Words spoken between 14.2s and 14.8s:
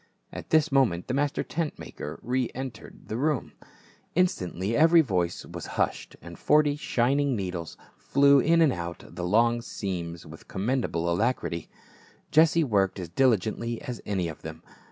of them.